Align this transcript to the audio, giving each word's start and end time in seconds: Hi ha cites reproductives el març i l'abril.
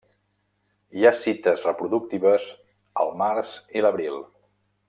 Hi 1.01 1.05
ha 1.05 1.11
cites 1.19 1.67
reproductives 1.69 2.49
el 3.05 3.15
març 3.23 3.55
i 3.81 3.85
l'abril. 3.89 4.19